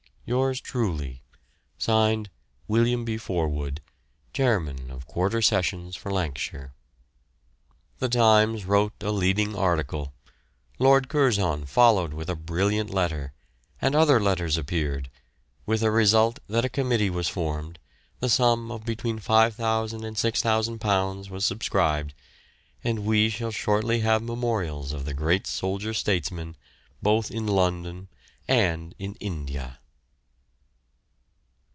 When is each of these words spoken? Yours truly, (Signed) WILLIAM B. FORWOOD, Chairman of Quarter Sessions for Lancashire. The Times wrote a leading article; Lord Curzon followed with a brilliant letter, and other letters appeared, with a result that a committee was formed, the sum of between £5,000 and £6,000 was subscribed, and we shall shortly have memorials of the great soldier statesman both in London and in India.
Yours 0.23 0.61
truly, 0.61 1.21
(Signed) 1.77 2.29
WILLIAM 2.69 3.03
B. 3.03 3.17
FORWOOD, 3.17 3.81
Chairman 4.31 4.89
of 4.89 5.05
Quarter 5.05 5.41
Sessions 5.41 5.97
for 5.97 6.09
Lancashire. 6.09 6.73
The 7.99 8.07
Times 8.07 8.63
wrote 8.63 8.93
a 9.01 9.11
leading 9.11 9.57
article; 9.57 10.13
Lord 10.79 11.09
Curzon 11.09 11.65
followed 11.65 12.13
with 12.13 12.29
a 12.29 12.37
brilliant 12.37 12.89
letter, 12.91 13.33
and 13.81 13.93
other 13.93 14.21
letters 14.21 14.55
appeared, 14.55 15.09
with 15.65 15.83
a 15.83 15.91
result 15.91 16.39
that 16.47 16.63
a 16.63 16.69
committee 16.69 17.09
was 17.09 17.27
formed, 17.27 17.77
the 18.21 18.29
sum 18.29 18.71
of 18.71 18.85
between 18.85 19.19
£5,000 19.19 19.51
and 20.05 20.15
£6,000 20.15 21.29
was 21.29 21.45
subscribed, 21.45 22.13
and 22.85 23.03
we 23.03 23.27
shall 23.27 23.51
shortly 23.51 23.99
have 23.99 24.23
memorials 24.23 24.93
of 24.93 25.03
the 25.03 25.13
great 25.13 25.45
soldier 25.45 25.93
statesman 25.93 26.55
both 27.01 27.31
in 27.31 27.45
London 27.47 28.07
and 28.47 28.95
in 28.97 29.15
India. 29.15 29.79